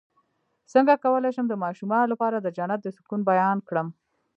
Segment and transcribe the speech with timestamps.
[0.73, 3.87] څنګه کولی شم د ماشومانو لپاره د جنت د سکون بیان کړم